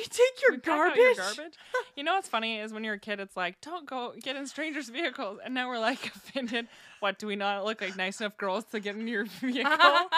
[0.00, 0.96] We take your We garbage.
[0.96, 1.52] your garbage.
[1.94, 4.46] You know what's funny is when you're a kid, it's like, don't go get in
[4.46, 5.40] strangers' vehicles.
[5.44, 6.68] And now we're like offended.
[7.00, 9.66] What, do we not look like nice enough girls to get in your vehicle?
[9.68, 10.08] I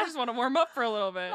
[0.00, 1.32] just want to warm up for a little bit.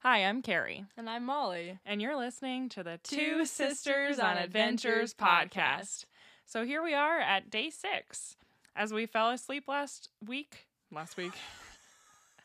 [0.00, 1.78] Hi, I'm Carrie, and I'm Molly.
[1.84, 6.04] and you're listening to the Two Two Sisters on Adventures podcast.
[6.44, 8.36] So here we are at day six.
[8.76, 11.32] As we fell asleep last week, last week,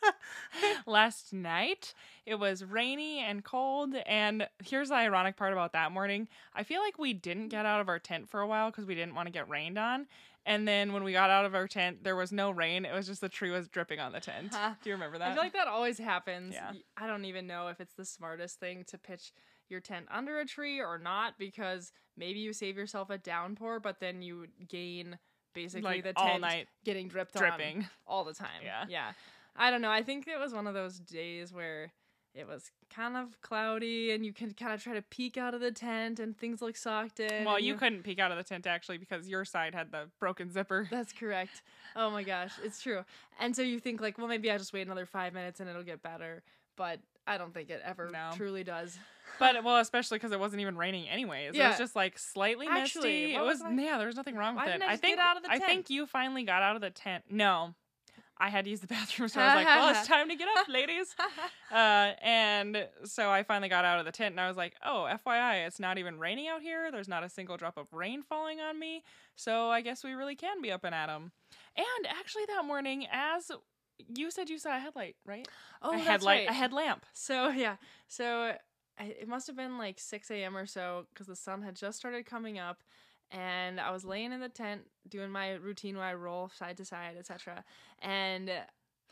[0.87, 1.93] last night,
[2.25, 3.95] it was rainy and cold.
[4.05, 7.81] And here's the ironic part about that morning I feel like we didn't get out
[7.81, 10.07] of our tent for a while because we didn't want to get rained on.
[10.45, 12.85] And then when we got out of our tent, there was no rain.
[12.85, 14.53] It was just the tree was dripping on the tent.
[14.83, 15.31] Do you remember that?
[15.31, 16.53] I feel like that always happens.
[16.55, 16.71] Yeah.
[16.97, 19.33] I don't even know if it's the smartest thing to pitch
[19.69, 23.99] your tent under a tree or not because maybe you save yourself a downpour, but
[23.99, 25.19] then you gain
[25.53, 27.87] basically like the all night getting dripped on dripping.
[28.07, 28.61] all the time.
[28.63, 28.85] Yeah.
[28.89, 29.11] Yeah.
[29.55, 29.91] I don't know.
[29.91, 31.91] I think it was one of those days where
[32.33, 35.59] it was kind of cloudy and you can kind of try to peek out of
[35.59, 37.43] the tent and things look socked in.
[37.43, 40.09] Well, and you couldn't peek out of the tent actually because your side had the
[40.19, 40.87] broken zipper.
[40.91, 41.61] That's correct.
[41.95, 43.03] Oh my gosh, it's true.
[43.39, 45.83] And so you think like, well, maybe I just wait another five minutes and it'll
[45.83, 46.43] get better.
[46.77, 48.31] But I don't think it ever No.
[48.35, 48.97] truly does.
[49.39, 51.49] But well, especially because it wasn't even raining anyways.
[51.51, 51.69] It Yeah.
[51.69, 53.33] was just like slightly Actually, misty.
[53.35, 53.97] what It was, was I- yeah.
[53.97, 54.73] There was nothing wrong with Why it.
[54.73, 55.65] didn't I just think get out of the I tent?
[55.69, 57.25] think you finally got out of the tent.
[57.29, 57.73] No,
[58.37, 60.47] I had to use the bathroom, so I was like, well, it's time to get
[60.57, 61.15] up, ladies.
[61.71, 65.07] Uh, and so I finally got out of the tent, and I was like, oh,
[65.25, 66.91] FYI, it's not even raining out here.
[66.91, 69.03] There's not a single drop of rain falling on me.
[69.35, 71.31] So I guess we really can be up and at 'em.
[71.77, 73.51] And actually, that morning, as
[74.13, 75.47] you said, you saw a headlight, right?
[75.81, 76.49] oh, a that's headlight, right.
[76.49, 77.05] a headlamp.
[77.13, 78.53] So yeah, so
[78.99, 80.55] I, it must have been like 6 a.m.
[80.57, 82.83] or so because the sun had just started coming up,
[83.31, 86.85] and I was laying in the tent doing my routine where I roll side to
[86.85, 87.63] side, etc.
[88.01, 88.51] And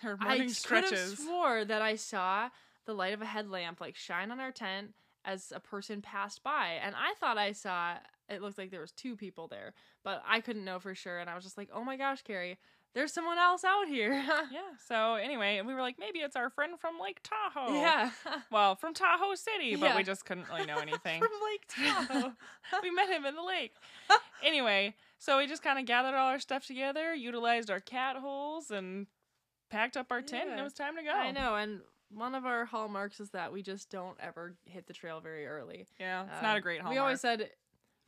[0.01, 1.17] Her I morning could have stretches.
[1.19, 2.49] swore that I saw
[2.85, 4.93] the light of a headlamp like shine on our tent
[5.25, 7.95] as a person passed by, and I thought I saw.
[8.29, 9.73] It looked like there was two people there,
[10.03, 12.59] but I couldn't know for sure, and I was just like, "Oh my gosh, Carrie,
[12.95, 14.11] there's someone else out here."
[14.51, 14.61] Yeah.
[14.88, 17.73] So anyway, and we were like, maybe it's our friend from Lake Tahoe.
[17.73, 18.11] yeah.
[18.51, 21.22] Well, from Tahoe City, but we just couldn't really know anything.
[21.22, 21.67] From Lake
[22.07, 22.31] Tahoe.
[22.81, 23.73] we met him in the lake.
[24.44, 28.72] anyway, so we just kind of gathered all our stuff together, utilized our cat holes,
[28.72, 29.07] and
[29.69, 31.11] packed up our tent, and it was time to go.
[31.11, 34.94] I know, and one of our hallmarks is that we just don't ever hit the
[34.94, 35.85] trail very early.
[35.99, 36.95] Yeah, it's not a Um, great hallmark.
[36.95, 37.51] We always said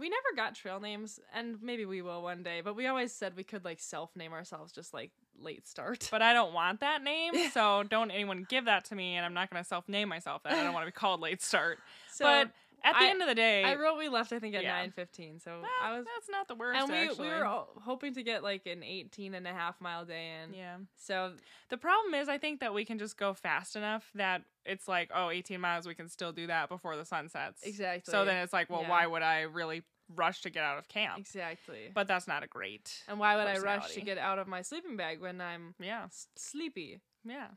[0.02, 2.62] we never got trail names, and maybe we will one day.
[2.62, 6.10] But we always said we could like self name ourselves, just like late start.
[6.12, 9.36] but I don't want that name, so don't anyone give that to me, and I'm
[9.36, 10.54] not going to self name myself that.
[10.54, 11.78] I don't want to be called Late Start.
[12.12, 12.52] so but
[12.84, 14.74] at the I- end of the day, I wrote we left I think at Yeah.
[14.74, 15.40] nine fifteen.
[15.40, 16.06] So well, I was.
[16.06, 17.28] that's not the worst, And we, actually.
[17.30, 20.54] we were all hoping to get like an 18 and a half mile day in.
[20.54, 20.78] yeah.
[20.96, 21.34] So
[21.70, 25.10] The problem is, I think that we can just go fast enough that it's like,
[25.14, 27.64] oh, 18 miles, we can still do that before the sun sets.
[27.64, 28.12] exactly.
[28.12, 28.90] So then it's like, well, Yeah.
[28.90, 29.84] why would I really
[30.14, 31.20] rush to get out of camp?
[31.20, 31.90] exactly.
[31.94, 33.04] But that's not a great.
[33.08, 36.04] and why would I rush to get out of my sleeping bag when I'm Yeah,
[36.06, 37.00] s- sleepy?
[37.24, 37.48] yeah.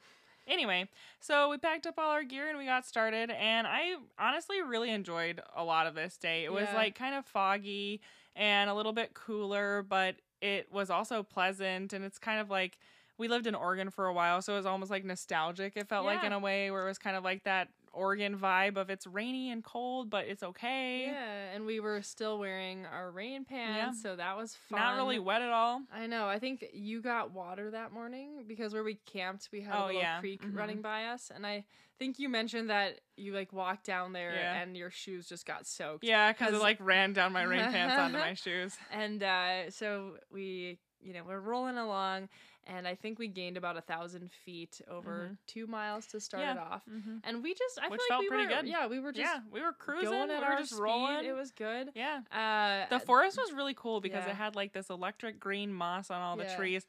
[0.47, 0.89] Anyway,
[1.21, 3.31] so we packed up all our gear and we got started.
[3.31, 6.45] And I honestly really enjoyed a lot of this day.
[6.45, 6.75] It was Yeah.
[6.75, 8.01] like kind of foggy
[8.37, 11.93] and a little bit cooler, but it was also pleasant.
[11.93, 12.79] And it's kind of like
[13.17, 15.77] we lived in Oregon for a while, so it was almost like nostalgic.
[15.77, 18.77] It felt like in a way where it was kind of like that Oregon vibe
[18.77, 21.07] of it's rainy and cold, but it's okay.
[21.07, 24.81] Yeah, and we were still wearing our rain pants, so that was fun.
[24.81, 25.83] Not really wet at all.
[25.93, 26.27] I know.
[26.29, 29.87] I think you got water that morning because where we camped, we had a Oh,
[29.87, 30.21] little yeah.
[30.21, 30.57] creek Mhm.
[30.57, 31.65] running by us, and I
[31.99, 34.61] think you mentioned that you like walked down there Yeah.
[34.63, 36.05] and your shoes just got soaked.
[36.05, 38.77] Yeah, because it like ran down my rain pants onto my shoes.
[38.91, 42.29] And uh, so we, you know, we're rolling along,
[42.67, 45.37] and I think we gained about a thousand feet over Mhm.
[45.47, 46.53] two miles to start Yeah.
[46.53, 46.83] it off.
[46.87, 47.19] Mm-hmm.
[47.25, 48.69] And we just, I Which felt like we pretty were, good.
[48.69, 50.11] Yeah, we were just yeah, we were cruising.
[50.11, 50.83] going at we were our just speed.
[50.83, 51.25] rolling.
[51.25, 51.91] It was good.
[51.95, 52.21] yeah.
[52.33, 54.31] Uh, The forest was really cool because yeah.
[54.33, 56.57] it had like this electric green moss on all the Yeah.
[56.57, 56.87] trees.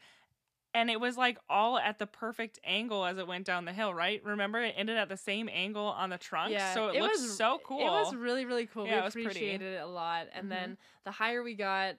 [0.74, 3.94] And it was like all at the perfect angle as it went down the hill,
[3.94, 4.22] right?
[4.26, 7.14] Remember, it ended at the same angle on the trunk, Yeah, so it, it looked
[7.16, 7.80] was- so cool.
[7.80, 8.86] It was really, really cool.
[8.86, 9.28] Yeah, it we pretty.
[9.40, 10.28] appreciated it a lot.
[10.34, 10.50] And Mhm.
[10.50, 11.96] then the higher we got,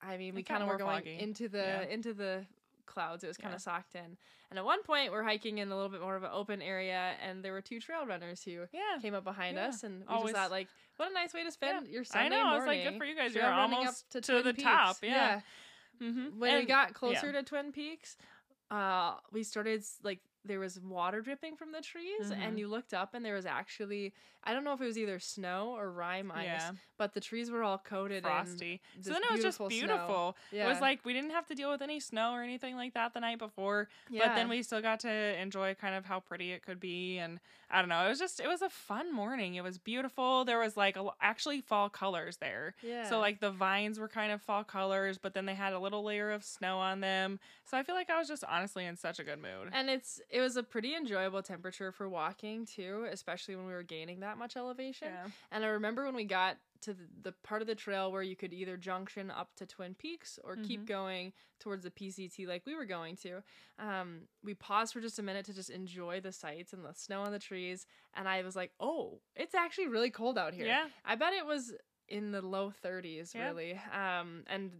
[0.00, 1.18] I mean, we It kind of were going foggy.
[1.18, 1.82] into the Yeah.
[1.82, 2.46] into the
[2.86, 3.24] clouds.
[3.24, 3.56] It was kind Yeah.
[3.56, 4.16] of socked in.
[4.50, 7.14] And at one point, we're hiking in a little bit more of an open area,
[7.20, 9.68] and there were two trail runners who yeah, came up behind Yeah.
[9.68, 12.36] us, and we Always- just thought, like, what a nice way to spend your Sunday
[12.36, 12.46] I know.
[12.48, 13.34] I was like, good for you guys.
[13.34, 14.62] You're trail almost up to, to, the Peaks.
[14.62, 14.96] top.
[15.02, 15.40] Yeah.
[16.00, 16.38] Mm-hmm.
[16.38, 18.16] When we got closer to Twin Peaks,
[18.70, 22.36] uh, we started like there was water dripping from the trees Mhm.
[22.38, 24.12] and you looked up and there was actually
[24.46, 26.72] I don't know if it was either snow or rime ice, Yeah.
[26.98, 28.82] but the trees were all coated Frosty.
[29.00, 30.66] So then it was just beautiful Yeah.
[30.66, 33.14] It was like we didn't have to deal with any snow or anything like that
[33.14, 33.88] the night before.
[34.10, 34.26] yeah.
[34.28, 37.16] But then we still got to enjoy kind of how pretty it could be.
[37.16, 37.40] And
[37.70, 38.04] I don't know.
[38.04, 39.54] It was just, it was a fun morning.
[39.54, 40.44] It was beautiful.
[40.44, 42.74] There was like a, actually fall colors there.
[42.82, 43.08] yeah.
[43.08, 46.02] So like the vines were kind of fall colors, but then they had a little
[46.04, 47.40] layer of snow on them.
[47.64, 49.70] So I feel like I was just honestly in such a good mood.
[49.72, 53.84] and it's it was a pretty enjoyable temperature for walking too, especially when we were
[53.84, 55.08] gaining that much elevation.
[55.12, 55.26] Yeah.
[55.52, 58.52] And I remember when we got to the, part of the trail where you could
[58.52, 60.86] either junction up to Twin Peaks or keep Mhm.
[60.86, 63.42] going towards the PCT like we were going to.
[63.78, 67.22] Um, we paused for just a minute to just enjoy the sights and the snow
[67.22, 67.86] on the trees.
[68.14, 70.66] And I was like, oh, it's actually really cold out here.
[70.66, 70.88] Yeah.
[71.04, 71.72] I bet it was
[72.08, 73.46] in the low 30s, Yeah.
[73.46, 73.80] really.
[73.92, 74.72] Um, and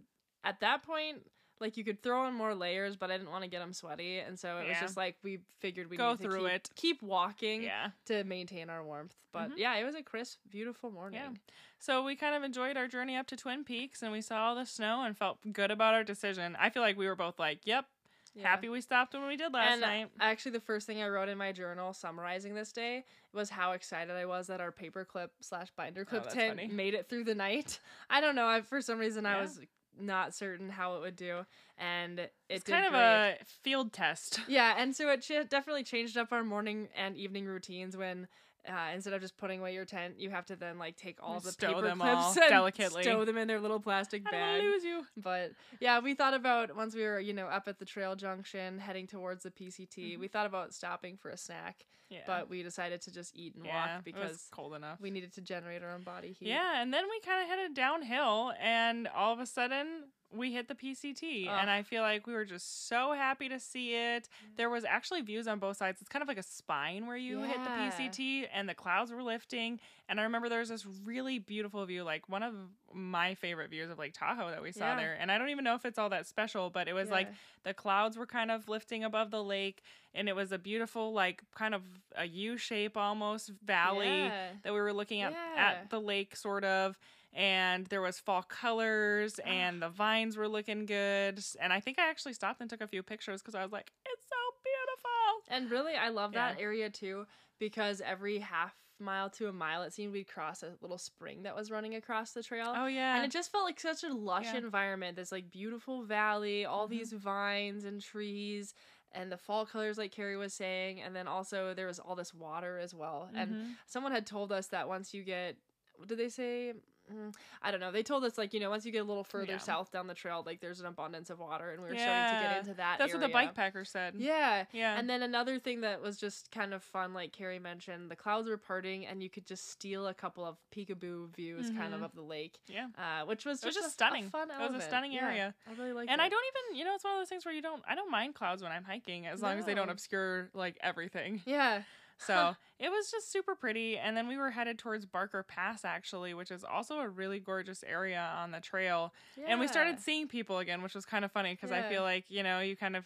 [0.43, 1.25] at that point,
[1.59, 4.19] like you could throw on more layers, but I didn't want to get them sweaty,
[4.19, 6.69] and so it was just like we figured we Go through keep, it.
[6.75, 7.91] keep walking Yeah.
[8.05, 9.15] to maintain our warmth.
[9.31, 9.57] But Mhm.
[9.57, 11.19] yeah, it was a crisp, beautiful morning.
[11.21, 11.33] Yeah.
[11.79, 14.55] So we kind of enjoyed our journey up to Twin Peaks and we saw all
[14.55, 16.55] the snow and felt good about our decision.
[16.57, 17.85] I feel like we were both like, yep,
[18.33, 18.49] Yeah.
[18.49, 20.11] happy we stopped when we did last and night.
[20.19, 24.13] actually, the first thing I wrote in my journal summarizing this day was how excited
[24.15, 26.67] I was that our paperclip slash binder clip Oh, tent funny.
[26.67, 27.79] made it through the night.
[28.09, 28.47] I don't know.
[28.47, 29.61] I, for some reason, I was
[29.99, 31.45] not certain how it would do,
[31.77, 33.01] and it It's kind of great.
[33.01, 34.39] a field test.
[34.47, 38.27] Yeah, and so it ch- definitely changed up our morning and evening routines when
[38.67, 41.39] uh, instead of just putting away your tent, you have to then like take all
[41.39, 43.03] the Stow paper them clips all and delicately.
[43.03, 44.61] stow them in their little plastic I bag.
[44.61, 45.05] to lose you.
[45.17, 48.79] But yeah, we thought about once we were you know up at the trail junction
[48.79, 50.19] heading towards the PCT, Mhm.
[50.19, 52.21] we thought about stopping for a snack, Yeah.
[52.27, 54.99] but we decided to just eat and yeah, walk it was because cold enough.
[54.99, 56.47] we needed to generate our own body heat.
[56.49, 60.67] Yeah, and then we kind of headed downhill, and all of a sudden we hit
[60.67, 64.27] the PCT, and I feel like we were just so happy to see it.
[64.57, 66.01] There was actually views on both sides.
[66.01, 69.23] It's kind of like a spine where you hit the PCT, and the clouds were
[69.23, 69.79] lifting.
[70.07, 72.53] And I remember there was this really beautiful view, like one of
[72.93, 74.95] my favorite views of Lake Tahoe that we saw Yeah.
[74.97, 75.17] there.
[75.19, 77.29] And I don't even know if it's all that special, but it was like
[77.63, 79.81] the clouds were kind of lifting above the lake,
[80.13, 81.81] and it was a beautiful, like kind of
[82.15, 84.49] a U shape almost valley Yeah.
[84.63, 85.53] that we were looking at Yeah.
[85.57, 86.97] at the lake sort of
[87.35, 92.09] and there was fall colors and the vines were looking good and i think i
[92.09, 95.69] actually stopped and took a few pictures because i was like it's so beautiful And
[95.71, 97.25] really, I love that area too
[97.59, 101.55] because every half mile to a mile, it seemed we'd cross a little spring that
[101.55, 102.73] was running across the trail.
[102.75, 104.57] oh yeah And it just felt like such a lush Yeah.
[104.59, 105.15] environment.
[105.17, 106.91] This like beautiful valley, all Mhm.
[106.91, 108.73] these vines and trees,
[109.11, 111.01] and the fall colors, like Carrie was saying.
[111.01, 113.29] And then also there was all this water as well.
[113.35, 113.75] And Mhm.
[113.85, 115.57] someone had told us that once you get,
[115.95, 116.73] what did they say?
[117.11, 117.91] Mm, I don't know.
[117.91, 119.57] They told us like you know once you get a little further Yeah.
[119.59, 122.43] south down the trail, like there's an abundance of water, and we were starting to
[122.47, 122.97] get into that.
[122.99, 124.65] that's what the bike packer said Yeah.
[124.71, 128.15] yeah And then another thing that was just kind of fun, like Carrie mentioned, the
[128.15, 132.01] clouds were parting, and you could just steal a couple of peekaboo views, kind of
[132.01, 132.05] Mhm.
[132.05, 134.29] of the lake, yeah uh, which was was just, just a, a stunning.
[134.29, 134.83] fun It was a element.
[134.83, 135.55] stunning Yeah, area.
[135.67, 136.23] I really liked and it.
[136.23, 138.09] i don't even you know it's one of those things where you don't i don't
[138.11, 141.83] mind clouds when i'm hiking as long as they don't obscure like everything Yeah.
[142.17, 143.97] So it was just super pretty.
[143.97, 147.83] And then we were headed towards Barker Pass, actually, which is also a really gorgeous
[147.85, 149.13] area on the trail.
[149.37, 149.45] Yeah.
[149.49, 152.25] And we started seeing people again, which was kind of funny because I feel like,
[152.29, 153.05] you know, you kind of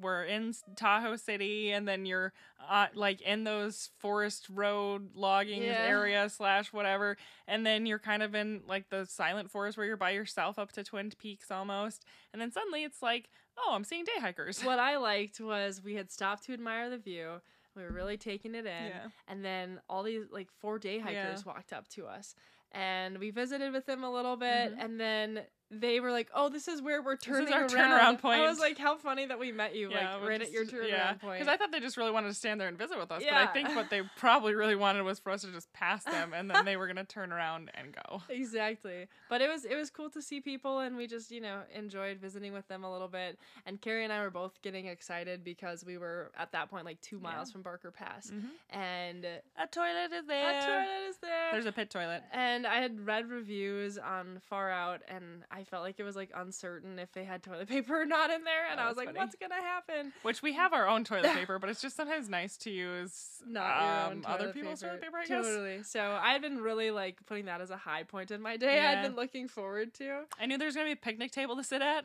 [0.00, 2.32] were in Tahoe City and then you're
[2.70, 5.86] uh, like in those forest road logging Yeah.
[5.88, 7.16] area slash whatever.
[7.48, 10.70] And then you're kind of in like the silent forest where you're by yourself up
[10.72, 12.04] to Twin Peaks almost.
[12.32, 14.62] And then suddenly it's like, oh, I'm seeing day hikers.
[14.62, 17.40] What I liked was we had stopped to admire the view.
[17.78, 18.86] We were really taking it in.
[18.88, 19.06] Yeah.
[19.28, 21.52] And then all these like four day hikers Yeah.
[21.52, 22.34] walked up to us.
[22.72, 24.74] And we visited with them a little bit.
[24.76, 24.84] Mhm.
[24.84, 28.24] And then they were like, "Oh, this is where we're is turning our around." turnaround
[28.24, 30.74] I was like, "How funny that we met you like we're right at your just-
[30.74, 33.10] turnaround point." Because I thought they just really wanted to stand there and visit with
[33.12, 33.22] us.
[33.22, 36.32] But I think what they probably really wanted was for us to just pass them
[36.34, 38.22] and then they were gonna turn around and go.
[38.28, 39.06] exactly.
[39.28, 42.18] But it was it was cool to see people, and we just you know enjoyed
[42.18, 43.38] visiting with them a little bit.
[43.66, 47.00] And Carrie and I were both getting excited because we were at that point like
[47.02, 47.52] two miles Yeah.
[47.52, 48.48] from Barker Pass, Mhm.
[48.70, 49.24] and
[49.56, 50.58] A toilet is there.
[50.58, 51.52] a toilet is there.
[51.52, 52.22] There's a pit toilet.
[52.32, 56.30] And I had read reviews on Far Out, and I felt like it was like
[56.34, 58.66] uncertain if they had toilet paper or not in there.
[58.70, 59.18] And Oh, I was like, funny.
[59.18, 60.12] what's gonna happen?
[60.22, 64.10] Which we have our own toilet paper, but it's just sometimes nice to use Not
[64.12, 64.90] um, other people's paper.
[64.98, 65.44] toilet paper, I guess.
[65.46, 65.82] Totally.
[65.82, 68.76] So I've been really like putting that as a high point in my day.
[68.76, 68.90] Yeah.
[68.96, 70.24] I've been looking forward to.
[70.40, 72.04] I knew there was gonna be a picnic table to sit at.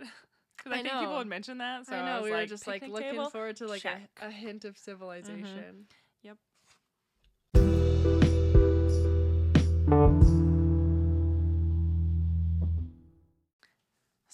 [0.55, 1.87] Because I, I think people would mention that.
[1.87, 3.87] So I know was we were like, just like looking table?" forward to like a,
[3.89, 4.25] Mm-hmm.
[4.27, 5.87] a hint of civilization.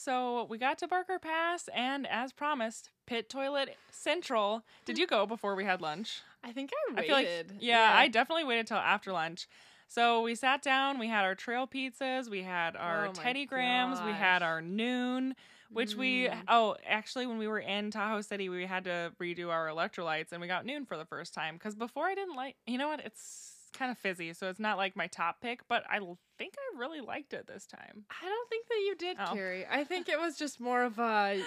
[0.02, 4.64] So we got to Barker Pass, and as promised, Pit Toilet Central.
[4.86, 6.22] Did you go before we had lunch?
[6.42, 7.48] I think I I waited.
[7.48, 9.46] feel like yeah, I definitely waited till after lunch.
[9.90, 14.00] So we sat down, we had our trail pizzas, we had our Oh Teddy Grahams,
[14.02, 15.34] we had our Nuun,
[15.70, 16.44] which we Mm.
[16.48, 20.40] oh, actually when we were in Tahoe City, we had to redo our electrolytes and
[20.40, 23.02] we got Nuun for the first time cuz before I didn't like, you know what?
[23.04, 26.00] It's kind of fizzy, so it's not like my top pick, but I
[26.38, 28.06] think I really liked it this time.
[28.10, 29.34] I don't think that you did, Oh.
[29.34, 29.66] Carrie.
[29.70, 31.42] I think it was just more of a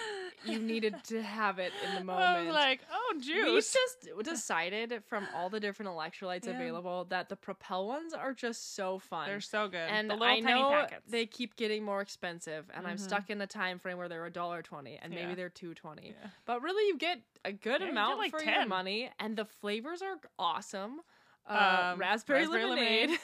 [0.44, 2.46] you needed to have it in the I moment.
[2.46, 3.26] was like, "Oh, juice.
[3.26, 6.52] we juice." just decided from all the different electrolytes Yeah.
[6.52, 9.26] available that the Propel ones are just so fun.
[9.28, 9.78] They're so good.
[9.88, 11.10] and the little I tiny know packets.
[11.10, 13.00] they keep getting more expensive, and I'm Mhm.
[13.00, 16.08] stuck in a time frame where they're a dollar twenty, and maybe they're two twenty.
[16.20, 16.28] Yeah.
[16.44, 18.52] But really, you get a good Yeah, amount like for 10.
[18.54, 21.00] your money, and the flavors are awesome.
[21.48, 23.18] Uh, Um, raspberry, raspberry lemonade, lemonade.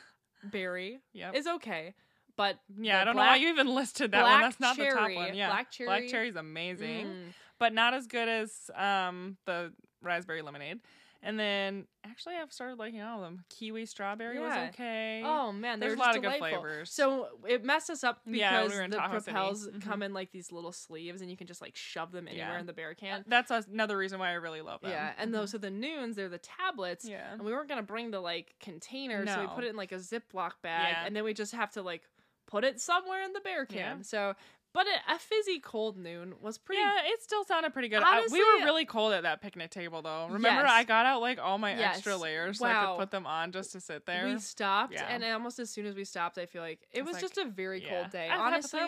[0.44, 1.34] berry Yep.
[1.34, 1.94] is okay,
[2.36, 4.30] but Yeah, I don't know why you even listed that one.
[4.30, 5.34] black That's not the top cherry- one.
[5.34, 7.24] Yeah, black cherry- black cherry's amazing, mm,
[7.58, 10.80] but not as good as um the raspberry lemonade.
[11.24, 13.44] And then actually, I've started liking all of them.
[13.48, 14.42] Kiwi strawberry Yeah.
[14.42, 15.22] was okay.
[15.24, 16.92] Oh man, There's a lot of good flavors.
[16.92, 20.02] So it messed us up because Yeah, we the Tahoe propels come mm-hmm.
[20.02, 22.60] in like these little sleeves, and you can just like shove them anywhere Yeah.
[22.60, 23.24] in the bear can.
[23.26, 24.90] that's another reason why I really love them.
[24.90, 25.40] Yeah, and mm-hmm.
[25.40, 26.14] those are the Nuuns.
[26.14, 27.08] They're the tablets.
[27.08, 27.32] Yeah.
[27.32, 29.96] And we weren't gonna bring the like container, so we put it in like a
[29.96, 32.02] Ziploc bag, and then we just have to like
[32.46, 33.98] put it somewhere in the bear can.
[33.98, 34.02] Yeah.
[34.02, 34.34] So,
[34.74, 36.82] but a, a fizzy cold Nuun was pretty.
[36.82, 38.02] Yeah, it still sounded pretty good.
[38.02, 40.26] I- we were really cold at that picnic table, though.
[40.26, 40.70] Remember, Yes.
[40.70, 42.20] I got out like all my extra Yes.
[42.20, 44.26] layers so I could put them on just to sit there.
[44.26, 45.06] We stopped, Yeah.
[45.08, 47.38] and almost as soon as we stopped, I feel like it It's was like, just
[47.38, 47.88] a very Yeah.
[48.00, 48.28] cold day.
[48.28, 48.80] I Honestly.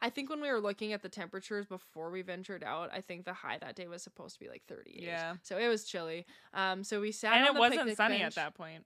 [0.00, 3.24] I think when we were looking at the temperatures before we ventured out, I think
[3.24, 5.02] the high that day was supposed to be like 38.
[5.02, 5.34] Yeah.
[5.42, 6.24] So it was chilly.
[6.54, 8.24] Um, so we sat and it wasn't sunny bench.
[8.24, 8.84] at that point.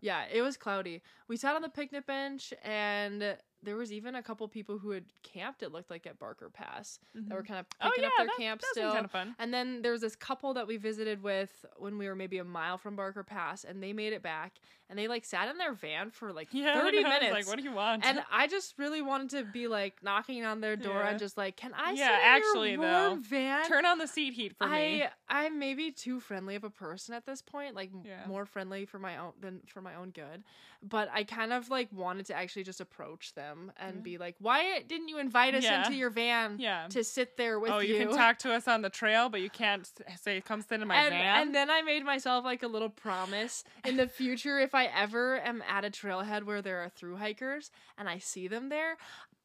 [0.00, 1.02] Yeah, it was cloudy.
[1.28, 5.04] We sat on the picnic bench, and there was even a couple people who had
[5.22, 5.62] camped.
[5.62, 7.52] It looked like at Barker Pass that were mm-hmm.
[7.52, 8.92] kind of Oh picking yeah, up their that, camp that still.
[8.92, 9.34] kind of fun.
[9.38, 12.44] And then there was this couple that we visited with when we were maybe a
[12.44, 14.54] mile from Barker Pass, and they made it back,
[14.88, 17.32] and they like sat in their van for like Yeah, thirty know, I was minutes.
[17.34, 18.04] Like, what do you want?
[18.04, 21.10] and I just really wanted to be like knocking on their door Yeah.
[21.10, 23.66] and just like, can I Yeah, sit in actually, your though, warm van?
[23.68, 25.02] Turn on the seat heat for me.
[25.02, 28.26] I I'm maybe too friendly of a person at this point, like Yeah.
[28.28, 30.44] more friendly for my own than for my own good.
[30.82, 34.02] But I kind of like wanted to actually just approach them and Yeah.
[34.02, 36.86] be like, "Why didn't you invite us into your van Yeah.
[36.90, 37.76] to sit there with you?
[37.76, 39.90] oh, you, you?" can talk to us on the trail, but you can't
[40.20, 41.40] say come sit in my and, van.
[41.42, 45.40] and then I made myself like a little promise in the future if I ever
[45.40, 48.96] am at a trailhead where there are through hikers and I see them there,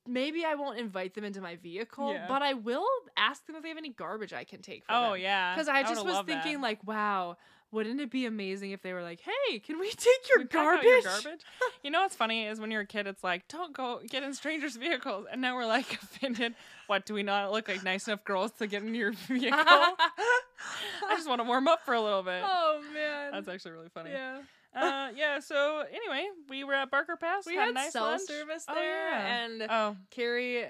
[0.08, 2.26] maybe I won't invite them into my vehicle, Yeah.
[2.28, 5.02] but I will ask them if they have any garbage I can take for oh,
[5.02, 5.12] them.
[5.12, 6.44] oh yeah, Because I just was loved that.
[6.44, 7.38] thinking, like, wow,
[7.72, 10.84] wouldn't it be amazing if they were like, hey, can we take your We garbage?
[10.86, 11.42] your garbage.
[11.84, 14.34] you know what's funny is when you're a kid, it's like don't go get in
[14.34, 16.56] strangers' vehicles, and now we're like offended.
[16.88, 19.56] What do we not look like nice enough girls to get in your vehicle?
[19.58, 22.42] I just want to warm up for a little bit.
[22.46, 23.32] oh, man.
[23.32, 24.12] That's actually really funny.
[24.12, 24.40] yeah.
[24.76, 25.40] Uh, yeah.
[25.40, 27.46] So anyway, we were at Barker Pass.
[27.46, 28.22] We had, had a nice cell lunch.
[28.22, 29.44] service Oh, there, yeah.
[29.44, 30.66] and Oh, Carrie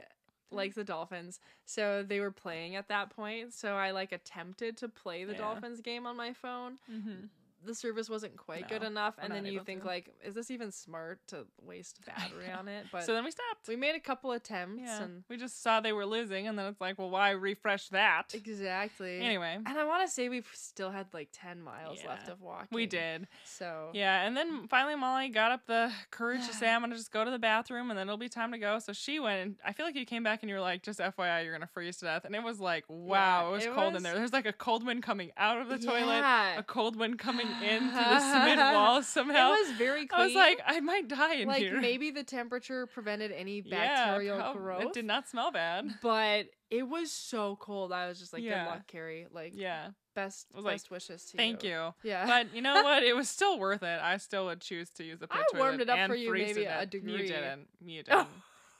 [0.52, 3.54] likes the Dolphins, so they were playing at that point.
[3.54, 5.38] So I like attempted to play the Yeah.
[5.40, 6.78] Dolphins game on my phone.
[6.92, 7.26] mm-hmm.
[7.66, 9.88] The service wasn't quite good enough, and then you think to.
[9.88, 12.86] like, is this even smart to waste battery on it?
[12.92, 13.68] But so then we stopped.
[13.68, 16.66] we made a couple attempts, yeah, and we just saw they were losing, and then
[16.66, 18.34] it's like, well, why refresh that?
[18.34, 19.20] exactly.
[19.22, 22.68] Anyway, And I want to say we've still had like 10 miles left of walking.
[22.72, 23.28] we did.
[23.46, 27.12] So, Yeah, and then finally Molly got up the courage to say, I'm gonna just
[27.12, 28.80] go to the bathroom and then it'll be time to go.
[28.80, 31.00] So she went and I feel like you came back and you were like, just
[31.00, 32.26] FYI, you're gonna freeze to death.
[32.26, 34.16] And it was like, wow, it was it cold in there.
[34.16, 36.60] There's like a cold wind coming out of the toilet, Yeah.
[36.60, 39.54] a cold wind coming in through the cement walls somehow.
[39.54, 40.22] It was very clean.
[40.22, 41.74] I was like, I might die in like here.
[41.74, 44.82] Like maybe the temperature prevented any yeah, bacterial prob- growth.
[44.84, 45.90] It did not smell bad.
[46.02, 47.92] but it was so cold.
[47.92, 48.64] I was just like, Yeah.
[48.64, 49.28] good luck, Carrie.
[49.32, 51.70] Like, Yeah, best was like, best wishes to thank you.
[51.72, 52.10] Thank you.
[52.10, 52.26] Yeah.
[52.26, 53.04] But you know what?
[53.04, 54.00] It was still worth it.
[54.02, 56.16] I still would choose to use the pit I toilet warmed it up and for
[56.16, 57.12] you maybe a degree.
[57.12, 57.68] You didn't.
[57.84, 58.28] You didn't.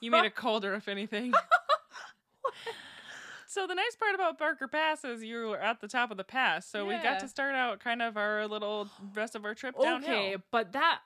[0.00, 1.32] You made it colder, if anything.
[3.52, 6.24] So the nice part about Barker Pass is you were at the top of the
[6.24, 9.74] pass, so we got to start out kind of our little rest of our trip
[9.80, 10.14] downhill.
[10.14, 11.00] okay, but that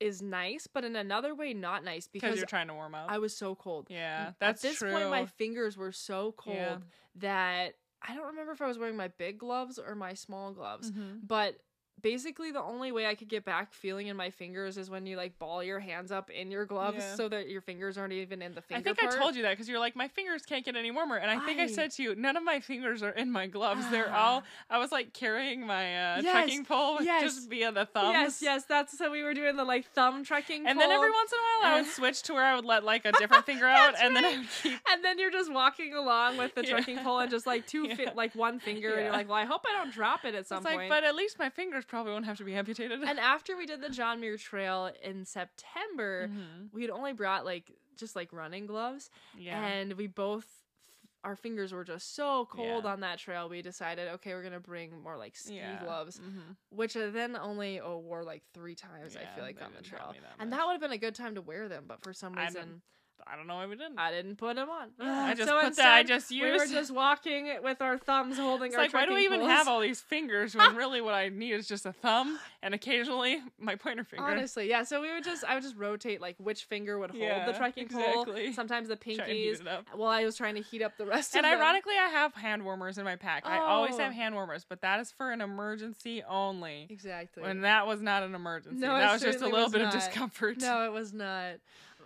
[0.00, 3.06] is nice, but in another way, not nice because you're trying to warm up.
[3.10, 3.88] I was so cold.
[3.90, 4.68] yeah, that's true.
[4.68, 4.92] At this true.
[4.92, 6.76] point, my fingers were so cold Yeah.
[7.16, 10.92] that I don't remember if I was wearing my big gloves or my small gloves.
[10.92, 11.26] Mhm.
[11.26, 11.56] But
[12.02, 15.16] basically the only way I could get back feeling in my fingers is when you
[15.16, 17.14] like ball your hands up in your gloves Yeah.
[17.14, 19.14] so that your fingers aren't even in the finger I think part.
[19.14, 21.16] I told you that because you're like, my fingers can't get any warmer.
[21.16, 23.46] And I think I, I- said to you, none of my fingers are in my
[23.46, 23.88] gloves.
[23.90, 24.18] They're Ah.
[24.34, 27.22] all, I was like carrying my uh, Yes, trekking pole with yes.
[27.22, 28.12] just via the thumbs.
[28.12, 30.66] Yes, yes, that's so we were doing the like thumb trekking.
[30.66, 32.64] And then every once in a while, I would Uh, switch to where I would
[32.64, 34.78] let like a different finger out, and then I would keep.
[34.90, 36.70] and then you're just walking along with the Yeah.
[36.72, 39.44] trekking pole and just like two, fi- like one finger, and you're like, well, I
[39.44, 40.88] hope I don't drop it at some It's like, point.
[40.90, 43.02] but at least my fingers probably won't have to be amputated.
[43.02, 46.72] and after we did the John Muir Trail in September, Mhm.
[46.72, 50.46] we had only brought like just like running gloves, yeah, and we both
[51.24, 52.92] our fingers were just so cold Yeah.
[52.92, 53.48] on that trail.
[53.48, 55.82] We decided, okay, we're gonna bring more like ski yeah.
[55.82, 56.56] gloves, Mhm.
[56.70, 59.16] which I then only oh, wore like three times.
[59.16, 61.34] I feel like on the trail, that and that would have been a good time
[61.34, 62.82] to wear them, but for some reason.
[63.26, 63.98] I don't know why we didn't.
[63.98, 64.88] I didn't put them on.
[65.00, 65.94] Yeah, I just so put that.
[65.94, 66.72] I just we were used.
[66.72, 69.50] just walking with our thumbs holding it's our like, why do we even poles.
[69.50, 73.40] have all these fingers when really what I need is just a thumb and occasionally
[73.58, 74.24] my pointer finger?
[74.24, 74.82] Honestly, yeah.
[74.84, 77.52] So we would just, I would just rotate like which finger would hold Yeah, the
[77.52, 78.44] trekking exactly.
[78.46, 78.52] pole.
[78.54, 79.60] Sometimes the and pinkies.
[79.94, 81.52] While I was trying to heat up the rest And of them.
[81.58, 83.46] And ironically, I have hand warmers in my pack.
[83.46, 83.98] I always Oh.
[83.98, 86.86] have hand warmers, but that is for an emergency only.
[86.90, 87.42] exactly.
[87.42, 88.80] When that was not an emergency.
[88.80, 89.94] No, that it was just a little bit not.
[89.94, 90.58] of discomfort.
[90.60, 91.54] no, it was not.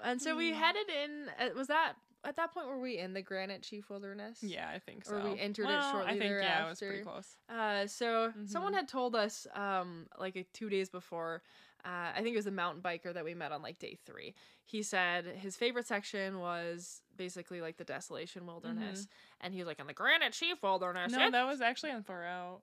[0.03, 0.55] And so we Mm.
[0.57, 1.29] headed in.
[1.39, 1.95] Uh, was that
[2.25, 4.43] at that point were we in the Granite Chief Wilderness?
[4.43, 5.17] Yeah, I think so.
[5.17, 7.37] Or we entered it shortly I think yeah, it was pretty close.
[7.49, 8.77] Uh, so someone Mhm.
[8.77, 11.43] had told us, um, like uh, two days before,
[11.85, 14.35] uh, I think it was a mountain biker that we met on like day three.
[14.65, 19.09] He said his favorite section was basically like the Desolation Wilderness,
[19.41, 21.21] and he was like, "On the Granite Chief Wilderness." Mm-hmm.
[21.21, 22.63] No, it- that was actually on far out.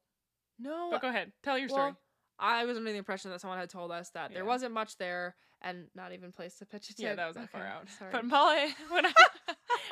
[0.58, 1.94] no, But go ahead, tell your story.
[2.42, 5.36] I was under the impression that someone had told us that there wasn't much there,
[5.62, 7.00] and not even place to pitch a tent.
[7.00, 7.90] yeah, that was on far Okay, out.
[7.98, 8.12] Sorry.
[8.12, 9.12] But Molly, when I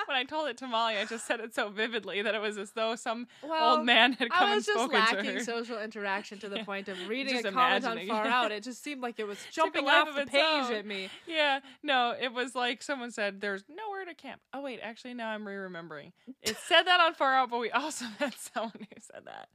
[0.05, 2.57] when I told it to Molly, I just said it so vividly that it was
[2.57, 4.97] as though some well, old man had come and spoken to her.
[4.97, 6.63] I was just lacking social interaction to the Yeah.
[6.63, 8.07] point of reading Just a comment on.
[8.07, 8.51] Far Out.
[8.57, 10.73] It just seemed like it was jumping off of the page own.
[10.73, 11.09] at me.
[11.27, 15.29] Yeah, no, it was like someone said, "There's nowhere to camp." Oh wait, actually, now
[15.29, 16.13] I'm re-remembering.
[16.41, 19.49] It said that on Far Out, but we also had someone who said that.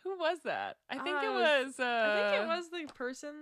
[0.00, 0.76] Who was that?
[0.90, 1.80] I think it Uh, was.
[1.80, 3.34] Uh, I think it was the person.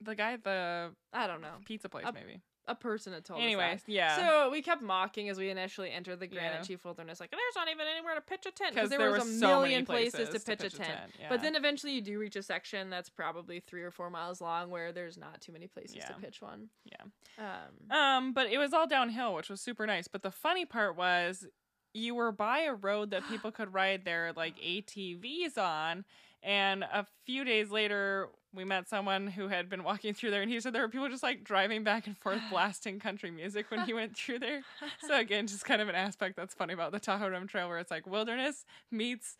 [0.00, 1.54] The guy at the I don't know.
[1.64, 2.40] pizza place, A- maybe.
[2.68, 3.44] A person had told us.
[3.44, 4.16] Anyways, yeah.
[4.16, 6.62] So we kept mocking as we initially entered the Granite Yeah.
[6.62, 9.20] Chief Wilderness, like there's not even anywhere to pitch a tent because there, there was
[9.22, 11.12] were a so million places, to, pitch pitch a tent.
[11.20, 11.28] yeah.
[11.28, 14.70] But then eventually you do reach a section that's probably three or four miles long
[14.70, 16.68] where there's not too many places to pitch one.
[16.84, 17.04] Yeah.
[17.38, 20.08] Um, Um, but it was all downhill, which was super nice.
[20.08, 21.46] But the funny part was
[21.94, 26.04] you were by a road that people could ride their like ATVs on.
[26.46, 30.50] And a few days later, we met someone who had been walking through there, and
[30.50, 33.80] he said there were people just like driving back and forth, blasting country music when
[33.80, 34.62] he went through there.
[35.00, 37.80] So again, just kind of an aspect that's funny about the Tahoe Rim Trail, where
[37.80, 39.36] it's like wilderness meets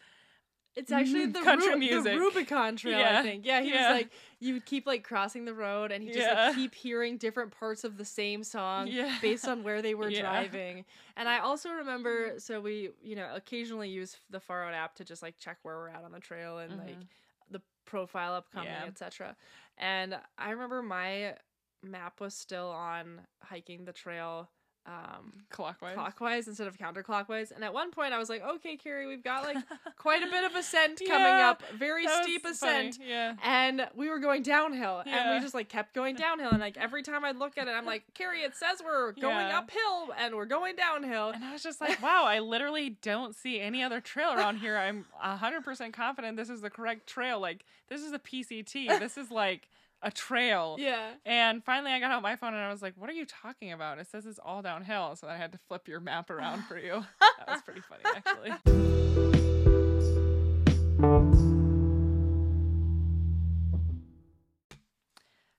[0.76, 2.12] It's actually Mm, the, country Ru- music.
[2.14, 3.46] the Rubicon Trail, Yeah, I think.
[3.46, 3.88] Yeah, he yeah.
[3.88, 4.10] was like,
[4.40, 6.46] you would keep like crossing the road, and he just Yeah.
[6.48, 9.16] like keep hearing different parts of the same song Yeah.
[9.22, 10.84] based on where they were driving.
[11.16, 15.04] And I also remember, so we, you know, occasionally use the Far Out app to
[15.04, 17.06] just like check where we're at on the trail and like Mhm.
[17.50, 19.34] the profile upcoming, etc.
[19.78, 21.36] And I remember my
[21.82, 24.50] map was still on hiking the trail.
[24.88, 25.94] Um, clockwise.
[25.96, 27.50] clockwise instead of counterclockwise.
[27.50, 29.56] And at one point, I was like, "Okay, Carrie, we've got like
[29.98, 33.34] quite a bit of ascent coming Yeah, up, very steep was funny, ascent." Yeah.
[33.42, 36.50] And we were going downhill, and we just like kept going downhill.
[36.50, 39.48] And like every time I'd look at it, I'm like, "Carrie, it says we're going
[39.48, 39.58] Yeah.
[39.58, 43.58] uphill and we're going downhill." And I was just like, wow, I literally don't see
[43.60, 44.76] any other trail around here.
[44.76, 47.40] I'm 100% confident this is the correct trail.
[47.40, 49.00] Like, this is a PCT.
[49.00, 49.68] This is like
[50.02, 50.76] a trail.
[50.78, 51.10] Yeah.
[51.24, 53.72] And finally, I got out my phone and I was like, what are you talking
[53.72, 53.98] about?
[53.98, 55.16] It says it's all downhill.
[55.16, 57.04] So I had to flip your map around for you.
[57.38, 58.76] That was pretty funny, actually.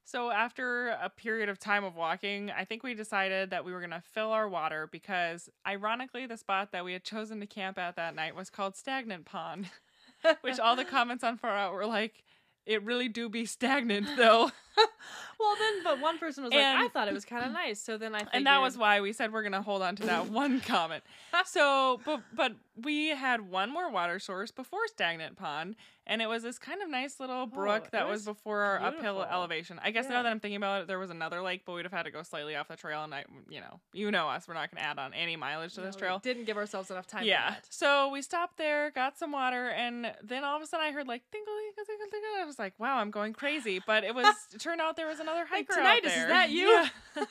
[0.04, 3.80] So after a period of time of walking, I think we decided that we were
[3.80, 7.78] going to fill our water because ironically the spot that we had chosen to camp
[7.78, 9.70] at that night was called Stagnant Pond,
[10.42, 12.24] which all the comments on Far Out were like
[12.68, 14.52] it really do be stagnant though.
[15.40, 17.98] well, then, but one person was like, "I thought it was kind of nice," so
[17.98, 20.04] then I figured, and that was why we said we're going to hold on to
[20.06, 21.04] that one comment.
[21.46, 26.44] So, but but we had one more water source before Stagnant Pond, and it was
[26.44, 29.80] this kind of nice little oh, brook Oh, that was, was before our uphill elevation.
[29.84, 30.16] I guess Yeah.
[30.16, 32.12] now that I'm thinking about it, there was another lake, but we'd have had to
[32.12, 34.82] go slightly off the trail, and I, you know, you know us, we're not going
[34.82, 36.20] to add on any mileage to No, this trail.
[36.20, 37.24] didn't give ourselves enough time.
[37.26, 37.56] Yeah.
[37.70, 41.08] So we stopped there, got some water, and then all of a sudden I heard
[41.08, 42.08] like tinkle, tinkle.
[42.40, 43.82] I was like, wow, I'm going crazy.
[43.86, 44.28] But it was
[44.68, 46.28] turned out there was another Like, hiker out "Tinnitus, is there.
[46.28, 46.90] that you?" Yeah.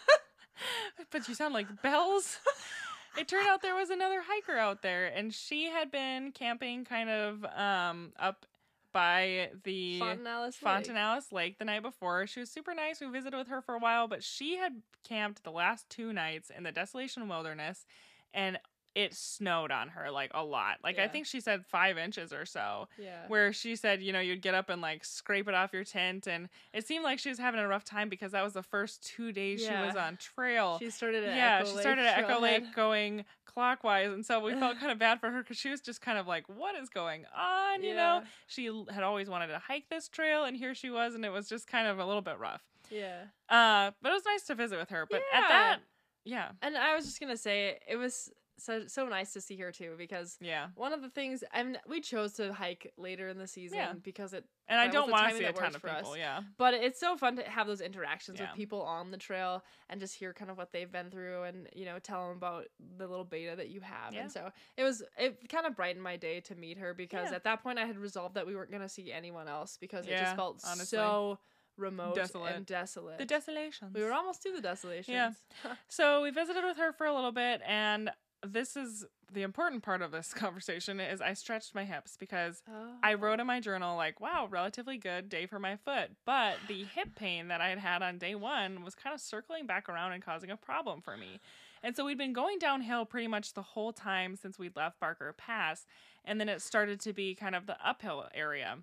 [1.11, 2.39] but you sound like bells.
[3.19, 7.11] it turned out there was another hiker out there, and she had been camping kind
[7.11, 8.47] of um up
[8.93, 10.87] by the Fontanillis Lake.
[10.87, 12.27] Fontanillis Lake the night before.
[12.27, 13.01] She was super nice.
[13.01, 16.51] We visited with her for a while, but she had camped the last two nights
[16.57, 17.85] in the desolation wilderness
[18.33, 18.59] and
[18.97, 20.79] it snowed on her like a lot.
[20.83, 22.89] Like I think she said five inches or so.
[22.99, 23.29] Yeah.
[23.29, 26.27] Where she said, you know, you'd get up and like scrape it off your tent.
[26.27, 29.05] And it seemed like she was having a rough time because that was the first
[29.05, 30.79] two days she was on trail.
[30.79, 32.41] She started at yeah, Echo she Lake started at Echo.
[32.41, 34.13] Lake going clockwise.
[34.13, 36.27] And so we felt kind of bad for her because she was just kind of
[36.27, 37.83] like, what is going on?
[37.83, 40.45] You know, she had always wanted to hike this trail.
[40.45, 41.15] And here she was.
[41.15, 42.63] And it was just kind of a little bit rough.
[42.91, 43.25] Yeah.
[43.51, 45.07] Uh, but it was nice to visit with her.
[45.11, 45.79] But at that,
[46.25, 49.71] yeah, And I was just gonna say it was so so nice to see her
[49.71, 50.69] too because yeah.
[50.75, 53.93] one of the things and we chose to hike later in the season Yeah.
[54.03, 56.01] because it And I don't want to see a ton of for us.
[56.01, 56.17] people.
[56.17, 56.41] Yeah.
[56.57, 58.47] but it's so fun to have those interactions Yeah.
[58.51, 61.69] with people on the trail and just hear kind of what they've been through and
[61.75, 62.65] you know tell them about
[62.97, 64.23] the little beta that you have Yeah.
[64.23, 67.37] and so it was it kind of brightened my day to meet her because Yeah.
[67.37, 70.17] at that point I had resolved that we weren't gonna see anyone else because it
[70.19, 70.87] just felt honestly.
[70.97, 71.39] so
[71.79, 72.55] remote Desolate.
[72.55, 73.19] and desolate.
[73.19, 73.93] The desolations.
[73.95, 75.37] we were almost to the desolations.
[75.89, 78.11] So we visited with her for a little bit, and
[78.47, 82.63] this is the important part of this conversation is I stretched my hips because
[83.03, 83.17] I Oh.
[83.19, 86.11] wrote in my journal like, wow, relatively good day for my foot.
[86.25, 89.67] But the hip pain that I had had on day one was kind of circling
[89.67, 91.41] back around and causing a problem for me.
[91.83, 95.33] And so we'd been going downhill pretty much the whole time since we'd left Barker
[95.37, 95.87] Pass.
[96.25, 98.79] And then it started to be kind of the uphill area.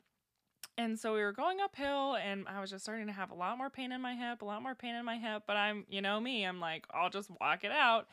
[0.78, 3.60] And so we were going uphill, and I was just starting to have a lot
[3.60, 5.44] more pain in my hip, a lot more pain in my hip.
[5.46, 8.08] But I'm, you know me, I'm like, I'll just walk it out.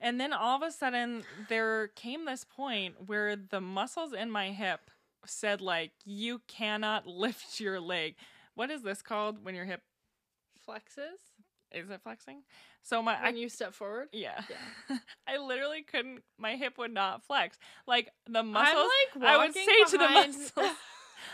[0.00, 4.50] And then all of a sudden, there came this point where the muscles in my
[4.50, 4.90] hip
[5.24, 8.16] said, like, you cannot lift your leg.
[8.54, 9.82] What is this called when your hip
[10.66, 11.36] flexes
[11.72, 12.42] is it flexing?
[12.82, 14.08] So my, I, you step forward.
[14.12, 14.98] yeah, Yeah.
[15.28, 16.22] I literally couldn't.
[16.38, 17.58] My hip would not flex.
[17.86, 18.90] Like the muscles.
[19.16, 20.76] Like I would say to the muscles,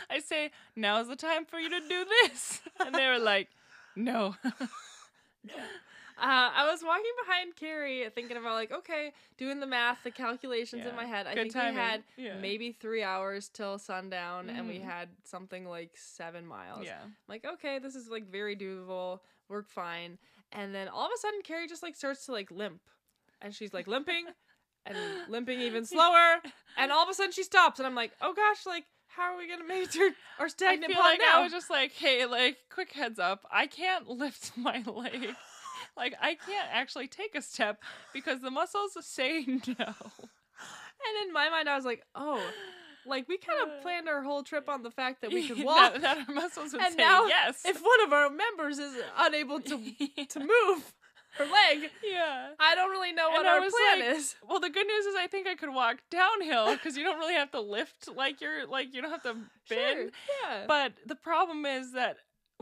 [0.09, 2.61] I say, now's the time for you to do this.
[2.79, 3.49] And they were like,
[3.95, 4.35] no.
[4.43, 4.65] Uh,
[6.17, 10.95] I was walking behind Carrie, thinking about like, okay, doing the math, the calculations in
[10.95, 11.27] my head.
[11.27, 11.75] I Good think timing.
[11.75, 12.35] we had Yeah.
[12.39, 14.83] maybe three hours till sundown, and we Mhm.
[14.83, 16.85] had something like seven miles.
[16.85, 17.01] yeah.
[17.03, 19.19] I'm like, okay, this is like very doable.
[19.49, 20.17] We're fine.
[20.51, 22.81] And then all of a sudden, Carrie just like starts to like limp,
[23.41, 24.27] and she's like limping,
[24.85, 24.97] and
[25.29, 26.41] limping even slower.
[26.77, 28.85] And all of a sudden, she stops, and I'm like, oh gosh, like.
[29.15, 31.41] How are we gonna make it through our I stagnant feel pond like now?
[31.41, 33.45] I was just like, hey, like, quick heads up.
[33.51, 35.35] I can't lift my leg.
[35.95, 37.81] Like, I can't actually take a step
[38.13, 39.93] because the muscles say no.
[41.05, 42.41] And in my mind, I was like, oh,
[43.05, 45.63] like we kind of uh, planned our whole trip on the fact that we could
[45.63, 45.99] walk.
[45.99, 47.63] That, our muscles would And say now, yes.
[47.65, 49.77] if one of our members is unable to
[50.29, 50.93] to move
[51.37, 52.49] her leg, yeah.
[52.59, 54.35] I don't really know what And our plan like, is.
[54.47, 57.33] Well, the good news is I think I could walk downhill because you don't really
[57.33, 59.49] have to lift like you're like you don't have to bend.
[59.69, 60.09] Sure,
[60.43, 60.65] yeah.
[60.67, 62.17] But the problem is that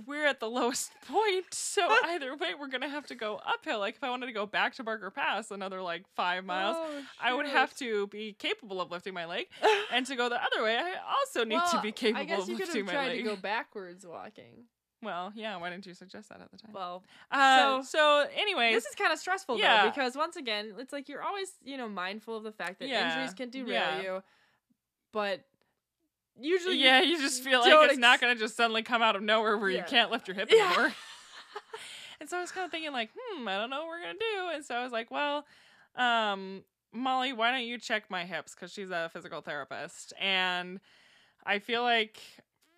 [0.06, 3.80] we're at the lowest point, so either way we're gonna have to go uphill.
[3.80, 7.02] Like if I wanted to go back to Barker Pass, another like five miles, Oh,
[7.22, 9.48] I would have to be capable of lifting my leg.
[9.94, 12.50] And to go the other way, I also need to be capable I guess of
[12.50, 13.18] you could have tried leg.
[13.18, 14.66] to go backwards walking.
[15.04, 15.58] Well, yeah.
[15.58, 16.72] Why didn't you suggest that at the time?
[16.74, 19.84] Well, uh, so- so, anyways, this is kind of stressful Yeah.
[19.84, 22.88] though because once again, it's like you're always you know mindful of the fact that
[22.88, 24.02] Yeah, injuries can derail yeah.
[24.02, 24.24] you,
[25.12, 25.42] but
[26.39, 29.22] usually yeah, you just feel like it's not going to just suddenly come out of
[29.22, 30.65] nowhere where you can't lift your hip Yeah.
[30.65, 30.94] anymore.
[32.20, 34.15] and so I was kind of thinking like, hmm, I don't know what we're going
[34.15, 34.50] to do.
[34.56, 35.46] And so I was like, well,
[35.96, 36.63] um,
[36.94, 40.80] Molly, why don't you check my hips cuz she's a physical therapist and
[41.46, 42.20] I feel like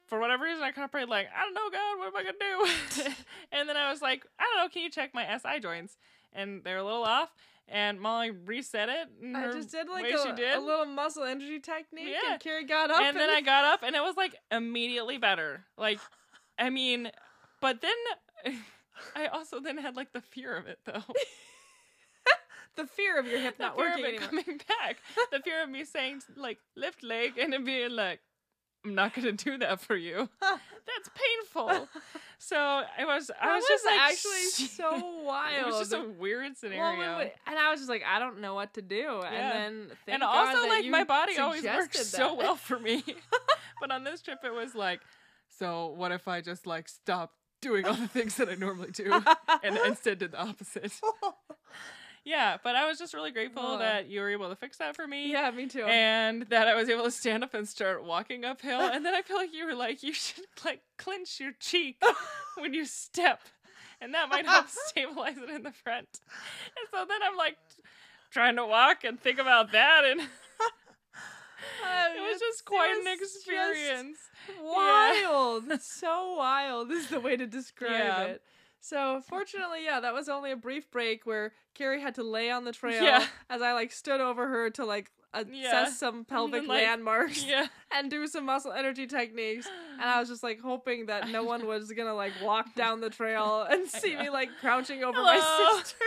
[0.06, 2.24] for whatever reason I kind of prayed like, I don't know God, what am I
[2.24, 3.12] going to do?
[3.52, 5.98] and then I was like, I don't know, can you check my SI joints?
[6.34, 7.34] And they're a little off.
[7.67, 9.08] And Molly reset it.
[9.36, 10.54] I just did like a, did.
[10.56, 12.34] a little muscle energy technique, Yeah.
[12.34, 15.63] and Carrie got up, and then I got up and it was like immediately better.
[15.78, 15.99] Like,
[16.60, 17.10] I mean,
[17.62, 18.56] but then
[19.15, 21.02] I also then had like the fear of it though.
[22.76, 24.30] the fear of your hip the not fear working of it anymore.
[24.43, 24.97] coming back.
[25.32, 28.19] The fear of me saying like lift leg and it being like,
[28.86, 30.30] I'm not gonna do that for you.
[30.41, 31.88] That's painful.
[32.39, 35.56] So I was I That was just like actually so wild.
[35.60, 37.00] It was just a weird Well, scenario.
[37.17, 38.96] when we- and I was just like, I don't know what to do.
[39.24, 39.32] Yeah.
[39.32, 43.02] And then, and also that like my body always works suggested so well for me
[43.80, 45.00] but on this trip it was like
[45.58, 49.24] so what if i just like stop doing all the things that i normally do
[49.63, 50.91] and instead did the opposite
[52.26, 55.06] yeah but i was just really grateful that you were able to fix that for
[55.08, 55.84] me yeah, me too.
[55.84, 58.80] and that I was able to stand up and start walking uphill.
[58.94, 62.02] And then I feel like you were like, you should like clench your cheek
[62.58, 63.42] when you step,
[64.02, 66.08] and that might help stabilize it in the front.
[66.78, 67.58] And so then I'm like
[68.32, 73.22] trying to walk and think about that, and Uh, it was just quite an was
[73.22, 74.18] experience.
[74.62, 75.64] wild.
[75.82, 78.22] so wild is the way to describe Yeah.
[78.24, 78.42] it.
[78.86, 82.65] So fortunately, yeah, that was only a brief break where Carrie had to lay on
[82.65, 83.26] the trail Yeah.
[83.50, 85.89] as I like stood over her to like assess Yeah.
[85.89, 87.67] some pelvic then, like, landmarks Yeah.
[87.96, 89.67] and do some muscle energy techniques.
[89.93, 93.10] And I was just like hoping that no one was gonna like walk down the
[93.10, 95.34] trail and see me like crouching over Hello.
[95.34, 95.98] my sister.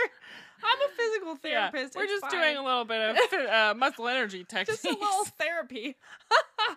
[0.63, 1.95] I'm a physical Yeah, therapist.
[1.95, 2.31] we're just fine.
[2.31, 3.17] doing a little bit of
[3.49, 4.81] uh, muscle energy techniques.
[4.81, 5.95] just a little therapy.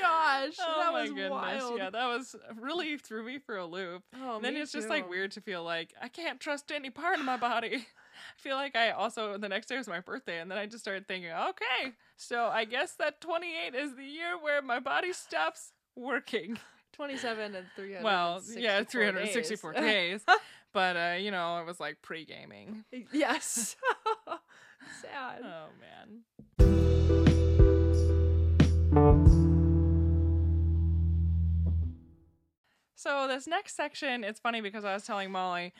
[0.00, 1.30] Gosh, oh that my was goodness!
[1.30, 1.78] wild.
[1.78, 4.02] Yeah, that was really threw me for a loop.
[4.20, 7.18] Oh, And then it's just like weird to feel like I can't trust any part
[7.18, 7.76] of my body.
[7.76, 10.82] I feel like I also the next day was my birthday, and then I just
[10.84, 15.72] started thinking, okay, so I guess that 28 is the year where my body stops
[15.94, 16.58] working.
[16.94, 18.02] 27 and 300.
[18.02, 20.22] Well, yeah, 364 days.
[20.76, 22.84] but uh, you know, it was like pre gaming.
[23.10, 23.76] yes.
[25.00, 25.40] Sad.
[25.42, 26.20] Oh man.
[32.94, 35.72] So this next section, it's funny because I was telling Molly,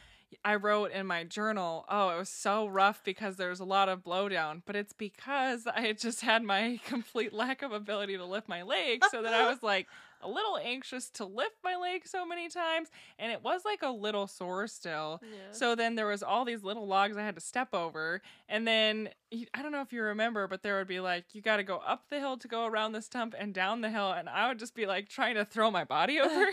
[0.42, 4.02] I wrote in my journal, oh, it was so rough because there's a lot of
[4.02, 8.62] blowdown, but it's because I just had my complete lack of ability to lift my
[8.62, 9.88] leg, so that I was like
[10.20, 13.90] a little anxious to lift my leg so many times, and it was like a
[13.90, 15.20] little sore still.
[15.22, 15.52] Yeah.
[15.52, 19.08] So then there was all these little logs I had to step over, and then
[19.52, 21.78] I don't know if you remember, but there would be like you got to go
[21.78, 24.58] up the hill to go around the stump and down the hill, and I would
[24.58, 26.46] just be like trying to throw my body over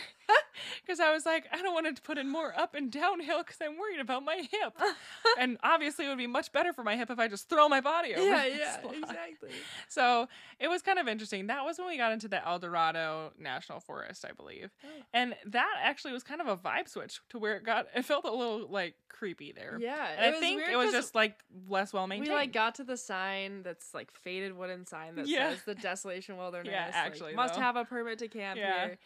[0.82, 3.58] because I was like I don't want to put in more up and downhill because
[3.62, 4.74] I'm worried about my hip,
[5.40, 7.80] and obviously it would be much better for my hip if I just throw my
[7.80, 8.26] body over.
[8.26, 9.50] yeah, yeah, exactly.
[9.88, 10.28] So
[10.60, 11.48] it was kind of interesting.
[11.48, 14.72] That was when we got into the Eldorado National Forest, I believe.
[14.84, 14.88] Oh.
[15.14, 18.26] And that actually was kind of a vibe switch to where it got, it felt
[18.26, 19.78] a little like creepy there.
[19.80, 21.36] Yeah, And I think it was just like
[21.68, 22.30] less well maintained.
[22.30, 25.50] we like got to the sign that's like faded wooden sign that Yeah.
[25.50, 26.72] says the Desolation Wilderness.
[26.72, 28.86] Yeah, like, actually, must have a permit to camp Yeah.
[28.86, 28.98] here.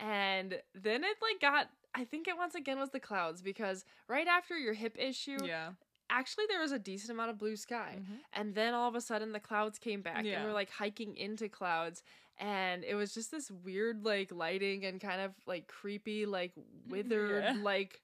[0.00, 1.70] And then it like got.
[1.94, 5.70] I think it once again was the clouds because right after your hip issue, yeah.
[6.10, 8.00] actually there was a decent amount of blue sky.
[8.00, 8.18] Mhm.
[8.34, 10.38] And then all of a sudden the clouds came back Yeah.
[10.40, 12.02] and we're like hiking into clouds
[12.38, 16.52] and it was just this weird like lighting and kind of like creepy like
[16.86, 17.56] withered Yeah.
[17.62, 18.02] like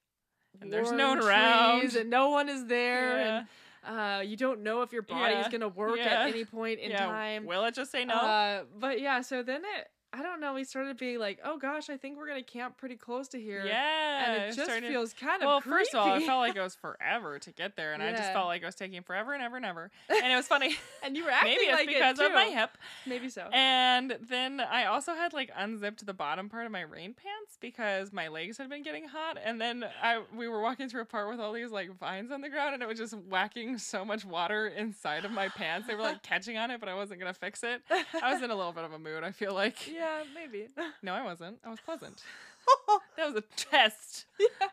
[0.62, 1.96] And there's no one trees around.
[1.96, 3.38] and no one is there Yeah.
[3.38, 3.46] and
[3.84, 5.50] uh you don't know if your body is Yeah.
[5.50, 6.04] going to work Yeah.
[6.22, 7.06] at any point in yeah.
[7.06, 7.46] time.
[7.46, 8.14] Will it just say no?
[8.14, 11.88] Uh but yeah, so then it I don't know, we started being like, "Oh gosh,
[11.88, 14.24] I think we're going to camp pretty close to here." yeah.
[14.32, 16.60] And it just started- feels kind of well, first of all, it felt like it
[16.60, 19.42] was forever to get there, and I just felt like it was taking forever and
[19.42, 19.90] ever and ever.
[20.10, 20.76] And it was funny.
[21.02, 22.76] and you were acting Maybe it's like it, because of my hip.
[23.06, 23.48] Maybe so.
[23.52, 28.12] And then I also had like unzipped the bottom part of my rain pants because
[28.12, 29.38] my legs had been getting hot.
[29.42, 32.40] And then I we were walking through a part with all these like vines on
[32.42, 35.86] the ground and it was just whacking so much water inside of my pants.
[35.86, 37.82] They were like catching on it, but I wasn't gonna fix it.
[37.90, 39.90] I was in a little bit of a mood, I feel like.
[39.92, 40.01] yeah,
[40.34, 40.68] maybe.
[41.02, 41.58] No, I wasn't.
[41.64, 42.22] I was pleasant.
[43.16, 44.26] That was a test.
[44.38, 44.68] Yeah.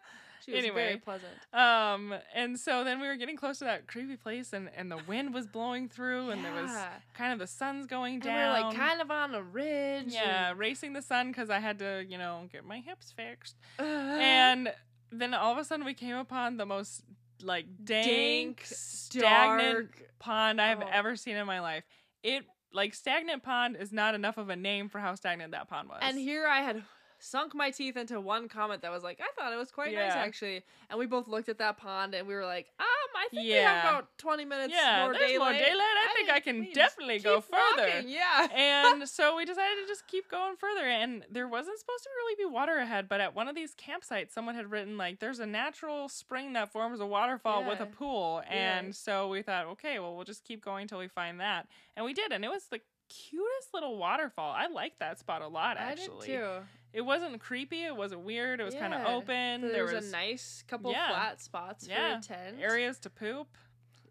[0.45, 1.33] She was very pleasant.
[1.53, 4.97] Um, and so then we were getting close to that creepy place and, and the
[5.05, 6.71] wind was blowing through and there was
[7.13, 8.55] kind of the sun's going And down.
[8.55, 10.13] we were like kind of on a ridge.
[10.13, 13.57] Yeah, racing the sun because I had to, you know, get my hips fixed.
[13.77, 14.73] And, And
[15.11, 17.03] then all of a sudden we came upon the most
[17.43, 20.09] like dank, dank, stagnant dark.
[20.19, 20.89] pond I've Oh.
[20.91, 21.83] ever seen in my life.
[22.23, 25.89] It like stagnant pond is not enough of a name for how stagnant that pond
[25.89, 25.99] was.
[26.01, 26.83] And here I had
[27.19, 30.13] sunk my teeth into one comment that was like, I thought it was quite nice
[30.13, 30.63] actually.
[30.89, 33.49] And we both looked at that pond and we were like, um, I think we
[33.51, 35.51] have about 20 minutes yeah, more there's daylight.
[35.55, 35.79] more daylight.
[35.79, 37.87] I, think I can definitely go further.
[37.89, 38.47] walking, Yeah.
[38.55, 42.35] and so we decided to just keep going further and there wasn't supposed to really
[42.37, 45.45] be water ahead but at one of these campsites someone had written like there's a
[45.45, 47.95] natural spring that forms a waterfall with a Yeah.
[47.97, 48.77] pool Yeah.
[48.79, 52.05] and so we thought okay well we'll just keep going till we find that and
[52.05, 52.79] we did and it was the
[53.09, 56.49] cutest little waterfall i liked that spot a lot actually I did too.
[56.93, 59.15] It wasn't creepy it wasn't weird it was kind of Yeah.
[59.15, 61.09] open There, there was, was a nice couple Yeah.
[61.09, 62.13] flat spots Yeah.
[62.13, 62.57] for a tent.
[62.61, 63.47] areas to poop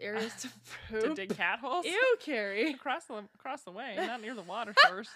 [0.00, 0.32] areas
[0.90, 2.70] to to dig cat holes Ew, Carrie.
[2.72, 5.08] across the across the way, not near the water source.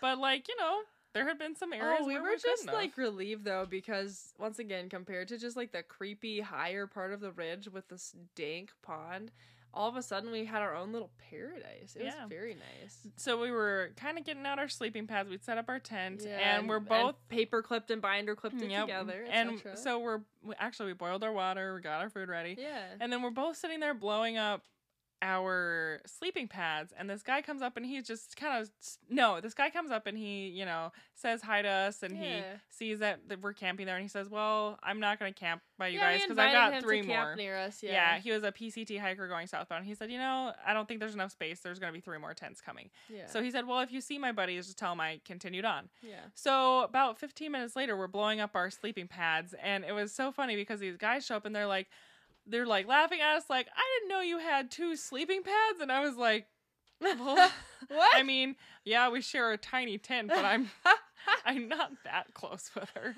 [0.00, 0.80] but like you know,
[1.12, 3.66] there had been some oh, areas Oh, we where were we just like relieved though
[3.68, 7.86] because once again, compared to just like the creepy higher part of the ridge with
[7.88, 9.30] this dank pond,
[9.76, 11.94] all of a sudden we had our own little paradise.
[11.96, 12.22] It Yeah.
[12.22, 13.06] was very nice.
[13.16, 15.28] So we were kind of getting out our sleeping pads.
[15.28, 17.16] We'd set up our tent, Yeah, and we're both.
[17.28, 19.26] paper clipped and binder clipped Yep, together.
[19.30, 22.86] and so we're we, actually we boiled our water, we got our food ready, yeah,
[23.00, 24.62] and then we're both sitting there blowing up
[25.22, 28.70] our sleeping pads and this guy comes up and he's just kind of
[29.08, 32.42] no this guy comes up and he you know says hi to us and he
[32.68, 35.88] sees that, we're camping there and he says well i'm not going to camp by
[35.88, 37.82] you yeah, guys because i've got three more near us.
[37.82, 37.92] yeah.
[37.92, 38.18] Yeah.
[38.18, 41.14] he was a pct hiker going southbound he said you know i don't think there's
[41.14, 43.26] enough space there's going to be three more tents coming Yeah.
[43.26, 45.88] so he said well if you see my buddies just tell them i continued on
[46.02, 46.16] yeah.
[46.34, 50.30] so about 15 minutes later, we're blowing up our sleeping pads, and it was so
[50.32, 51.88] funny because these guys show up and they're like,
[52.46, 55.90] they're like laughing at us, like, I didn't know you had two sleeping pads, and
[55.90, 56.46] I was like,
[57.00, 57.50] well,
[57.88, 58.10] What?
[58.16, 60.70] I mean, yeah, we share a tiny tent, but I'm
[61.44, 63.14] I'm not that close with her.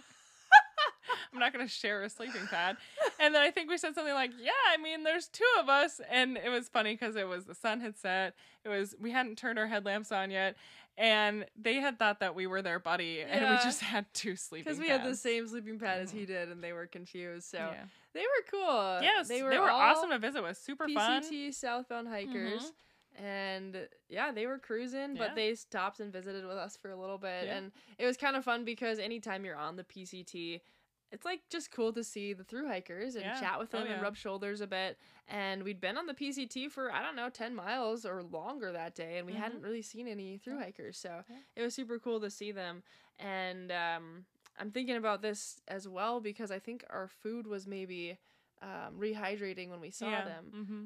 [1.33, 2.77] I'm not gonna share a sleeping pad.
[3.21, 6.01] And then I think we said something like, "Yeah, I mean, there's two of us,"
[6.11, 8.35] and it was funny because it was the sun had set.
[8.65, 10.57] It was we hadn't turned our headlamps on yet,
[10.97, 14.65] and they had thought that we were their buddy, and we just had two sleeping.
[14.65, 14.79] Pads.
[14.79, 16.19] Because we had the same sleeping pad as Mhm.
[16.19, 17.49] he did, and they were confused.
[17.51, 17.85] So Yeah.
[18.19, 18.99] They were cool.
[19.03, 20.57] Yes, they were, all awesome to visit with.
[20.59, 21.23] Super fun.
[21.23, 22.73] PCT southbound hikers.
[23.17, 27.19] And yeah, they were cruising, but they stopped and visited with us for a little
[27.19, 27.47] bit.
[27.47, 27.57] Yeah.
[27.57, 30.61] And it was kind of fun because anytime you're on the PCT,
[31.11, 33.41] it's like just cool to see the through hikers and Yeah.
[33.41, 33.95] chat with Oh, them yeah.
[33.95, 34.99] and rub shoulders a bit.
[35.27, 38.95] And we'd been on the PCT for, I don't know, 10 miles or longer that
[38.95, 39.17] day.
[39.19, 39.37] And we Mhm.
[39.37, 40.99] hadn't really seen any through hikers.
[40.99, 41.37] So Yeah.
[41.57, 42.83] it was super cool to see them.
[43.19, 44.27] And um,
[44.59, 48.19] I'm thinking about this as well because I think our food was maybe
[48.63, 50.25] um, rehydrating when we saw yeah.
[50.25, 50.45] them.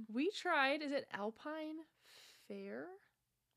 [0.09, 1.77] hmm We tried, is it Alpine
[2.49, 2.87] Fair?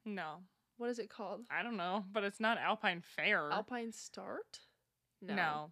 [0.06, 0.36] No,
[0.78, 1.41] What is it called?
[1.49, 3.49] I don't know, but it's not Alpine Fair.
[3.51, 4.60] Alpine Start?
[5.21, 5.71] no.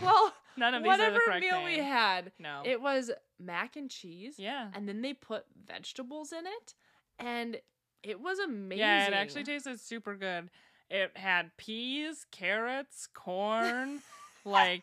[0.00, 2.62] Well, none of these whatever are the meal we had, No.
[2.64, 4.68] it was mac and cheese, yeah.
[4.72, 6.74] and then they put vegetables in it,
[7.18, 7.58] and
[8.02, 8.78] it was amazing.
[8.78, 10.50] Yeah, it actually tasted super good.
[10.90, 14.00] It had peas, carrots, corn,
[14.44, 14.82] like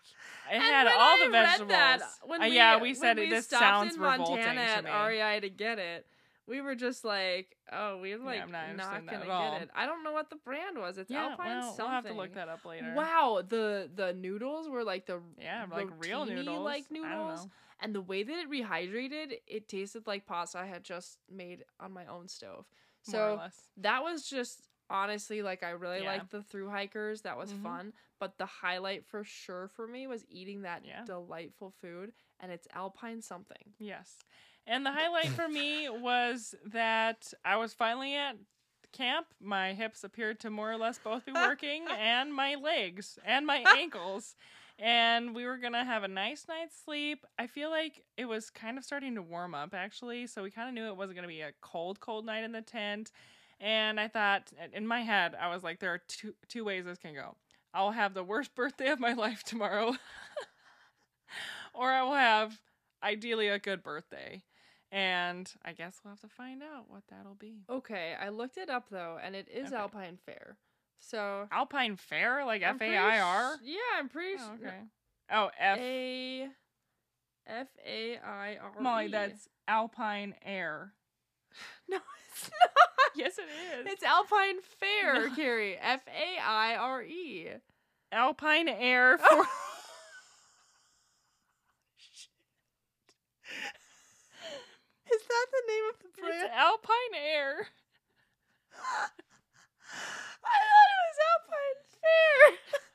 [0.51, 1.69] it And had all I the vegetables.
[1.69, 3.29] that, when Uh, we, yeah, we said we it.
[3.29, 5.05] This sounds in revolting Montana to at.
[5.07, 6.05] REI to get it.
[6.47, 9.61] We were just like, oh, we're like I'm not not, interested in that gonna get
[9.63, 9.69] it.
[9.75, 10.97] I don't know what the brand was.
[10.97, 11.85] It's yeah, Alpine well, something.
[11.85, 12.93] we'll have to look that up later.
[12.95, 16.65] Wow, the the noodles were like the Yeah, like real noodles.
[16.65, 17.47] like noodles,
[17.79, 21.93] and the way that it rehydrated, it tasted like pasta I had just made on
[21.93, 22.65] my own stove.
[23.07, 23.69] More or So less.
[23.77, 26.07] that was just honestly like I really Yeah.
[26.07, 27.21] liked the through hikers.
[27.21, 27.63] That was Mhm.
[27.63, 27.93] fun.
[28.19, 31.03] But the highlight for sure for me was eating that Yeah.
[31.05, 33.73] delightful food, and it's Alpine something.
[33.79, 34.19] Yes.
[34.67, 38.37] And the highlight for me was that I was finally at
[38.91, 39.33] camp.
[39.39, 43.57] My hips appeared to more or less both be working, and my legs and my
[43.77, 44.35] ankles.
[44.77, 47.25] And we were going to have a nice night's sleep.
[47.37, 50.27] I feel like it was kind of starting to warm up, actually.
[50.27, 52.51] So we kind of knew it wasn't going to be a cold, cold night in
[52.51, 53.11] the tent.
[53.61, 56.97] And I thought, in my head, I was like, there are two, two ways this
[56.97, 57.35] can go.
[57.75, 59.93] I'll have the worst birthday of my life tomorrow,
[61.73, 62.59] or I will have
[63.03, 64.41] ideally a good birthday.
[64.91, 67.61] And I guess we'll have to find out what that'll be.
[67.69, 69.75] Okay, I looked it up though, and it is Okay.
[69.77, 70.57] Alpine Fair.
[70.99, 73.57] So Alpine Fair, like F A I R.
[73.63, 74.67] Yeah, I'm pretty Oh, sure.
[74.67, 74.79] okay.
[75.31, 75.77] Oh, F.
[75.79, 76.47] A
[77.47, 78.81] F A I R.
[78.81, 80.93] Molly, that's Alpine Air.
[81.89, 81.97] no,
[82.31, 82.69] it's not.
[83.13, 83.41] Yes, it
[83.81, 83.87] is.
[83.91, 85.35] It's Alpine Fair, No.
[85.35, 85.77] Carrie.
[85.77, 87.49] F A I R E.
[88.13, 89.45] Alpine Air for.
[95.11, 96.53] Is that the name of the it's?
[96.55, 97.67] Alpine Air.
[98.73, 102.90] I thought it was Alpine Fair.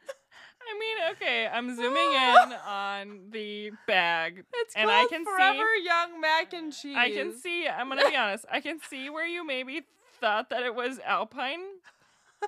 [0.68, 2.44] I mean, okay, I'm zooming ah.
[2.44, 4.44] in on the bag.
[4.54, 6.96] It's And called I can see- Forever Young Mac and Cheese.
[6.98, 9.82] I can see, I'm going to be honest, I can see where you maybe
[10.20, 11.60] thought that it was Alpine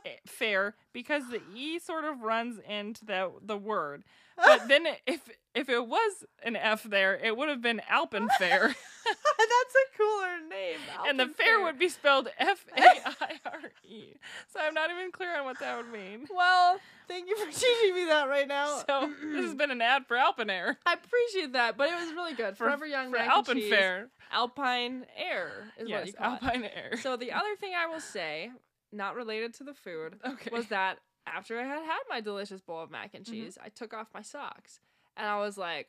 [0.05, 4.05] Eh, fair because the E sort of runs into the, the word.
[4.37, 5.21] But then if
[5.55, 8.69] if it was an F there, it would have been Alpen Fair.
[8.69, 10.79] That's a cooler name.
[11.09, 14.13] and the fair would be spelled F A I R E.
[14.53, 16.27] So I'm not even clear on what that would mean.
[16.31, 18.83] Well, thank you for teaching me that right now.
[18.87, 20.79] So this has been an ad for Alpen Air.
[20.87, 22.57] I appreciate that, but it was really good.
[22.57, 23.61] For, Forever Young for Mac Alpen.
[23.69, 24.11] Fair.
[24.31, 26.43] Alpine Air is what Yes, you call it.
[26.43, 26.99] Alpine Air.
[27.01, 28.51] So the other thing I will say,
[28.93, 30.51] not related to the food, okay.
[30.51, 33.31] was that after I had had my delicious bowl of mac and Mhm.
[33.31, 34.81] cheese, I took off my socks,
[35.17, 35.89] and I was like,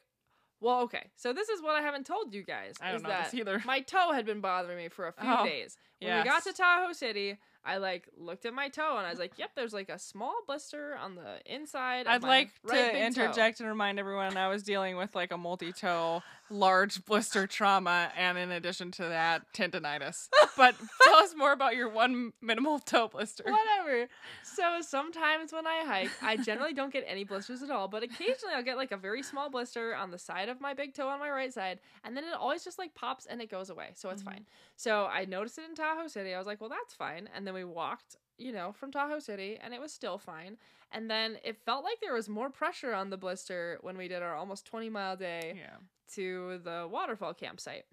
[0.59, 1.11] "Well, okay.
[1.15, 3.61] So this is what I haven't told you guys I don't know that this either.
[3.65, 5.77] my toe had been bothering me for a few Oh, days.
[6.01, 6.53] When we got to.
[6.53, 9.89] Tahoe City, I like looked at my toe and I was like, "Yep, there's like
[9.89, 13.99] a small blister on the inside." I'd like right to big toe." interject and remind
[13.99, 18.91] everyone I was dealing with like a multi toe, large blister trauma, and in addition
[18.91, 20.29] to that, tendonitis.
[20.57, 23.43] But tell us more about your one minimal toe blister.
[23.45, 24.07] Whatever.
[24.43, 28.53] So sometimes when I hike, I generally don't get any blisters at all, but occasionally
[28.55, 31.19] I'll get like a very small blister on the side of my big toe on
[31.19, 33.91] my right side, and then it always just like pops and it goes away.
[33.95, 34.25] So it's Mhm.
[34.25, 34.45] fine.
[34.75, 36.33] So I noticed it in Tahoe City.
[36.33, 37.29] I was like, well, that's fine.
[37.35, 40.57] And then we walked, you know, from Tahoe City, and it was still fine.
[40.91, 44.23] And then it felt like there was more pressure on the blister when we did
[44.23, 45.75] our almost 20 mile day Yeah.
[46.15, 47.85] to the waterfall campsite.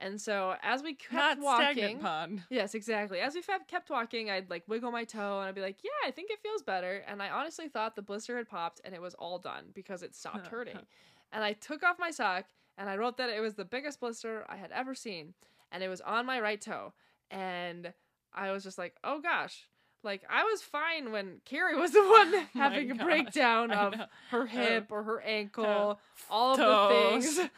[0.00, 2.42] And so as we kept Not walking, pond.
[2.48, 3.20] Yes, exactly.
[3.20, 6.10] As we kept walking, I'd like wiggle my toe and I'd be like, yeah, I
[6.10, 7.04] think it feels better.
[7.06, 10.14] And I honestly thought the blister had popped and it was all done because it
[10.14, 10.78] stopped hurting.
[11.32, 12.46] and I took off my sock
[12.78, 15.34] and I wrote that it was the biggest blister I had ever seen.
[15.70, 16.94] And it was on my right toe.
[17.30, 17.92] And
[18.34, 19.68] I was just like, oh gosh.
[20.02, 23.94] Like I was fine when Carrie was the one my having a gosh, breakdown of
[24.30, 25.94] her hip or her ankle, uh,
[26.32, 27.24] all of toes.
[27.24, 27.50] the things.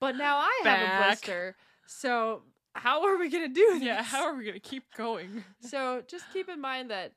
[0.00, 1.56] But now I have a blister.
[1.86, 2.42] So
[2.74, 3.82] how are we gonna do this?
[3.82, 5.44] Yeah, how are we gonna keep going?
[5.60, 7.12] So just keep in mind that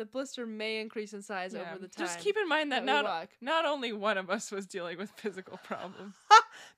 [0.00, 2.06] the blister may increase in size Yeah, over the time.
[2.06, 5.10] Just keep in mind that that not not only one of us was dealing with
[5.16, 6.14] physical problems,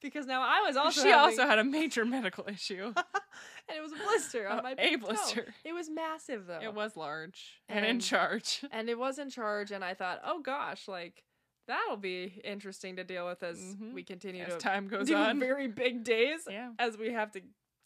[0.02, 2.92] because now I was also she having- also had a major medical issue.
[3.68, 5.06] and it was a blister on Uh, my a big toe.
[5.06, 5.54] blister.
[5.64, 6.58] It was massive though.
[6.60, 8.64] It was large and, in charge.
[8.72, 11.22] and it was in charge and I thought, "Oh gosh, like
[11.68, 13.92] that'll be interesting to deal with as Mhm.
[13.94, 17.30] we continue As to time goes do on, very big days yeah, as we have
[17.32, 17.40] to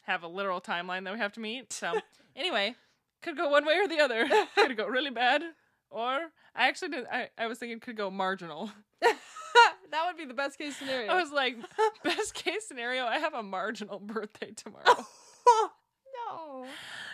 [0.04, 1.72] have a literal timeline that we have to meet.
[1.74, 1.92] So
[2.34, 2.74] anyway,
[3.22, 4.26] could go one way or the other.
[4.54, 5.42] could go really bad,
[5.90, 7.06] or I actually did.
[7.10, 8.70] I, I was thinking could go marginal.
[9.00, 11.10] that would be the best case scenario.
[11.10, 11.56] I was like,
[12.04, 14.84] best case scenario, I have a marginal birthday tomorrow.
[16.28, 16.66] no.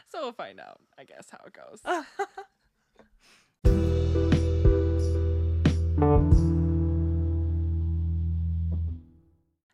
[0.08, 0.80] so we'll find out.
[0.98, 1.80] I guess how it goes.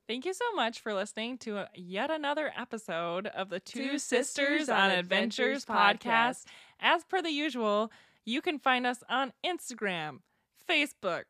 [0.08, 4.90] Thank you so much for listening to yet another episode of the Two, Sisters, on
[4.90, 6.44] Adventures podcast.
[6.80, 7.92] As per the usual,
[8.24, 10.20] you can find us on Instagram,
[10.66, 11.24] Facebook,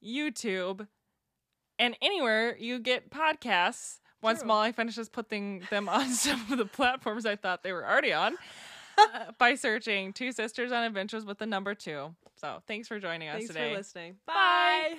[0.00, 0.86] YouTube,
[1.76, 3.98] and anywhere you get podcasts.
[4.22, 4.48] Once True.
[4.48, 8.36] Molly finishes putting them on some of the platforms I thought they were already on
[8.98, 12.14] uh, by searching Two Sisters on Adventures with the number two.
[12.36, 13.70] So thanks for joining us Thanks today.
[13.72, 14.16] for listening.
[14.24, 14.34] Bye.
[14.34, 14.98] Bye.